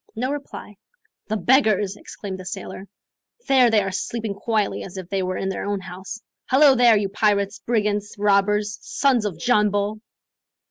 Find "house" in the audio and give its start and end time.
5.79-6.19